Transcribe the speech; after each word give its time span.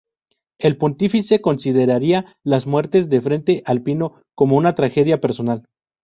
El 0.59 0.77
pontífice 0.79 1.41
consideraría 1.41 2.35
las 2.43 2.65
muertes 2.65 3.07
del 3.07 3.21
frente 3.21 3.61
alpino 3.67 4.23
como 4.33 4.57
una 4.57 4.73
tragedia 4.73 5.21
personal. 5.21 5.67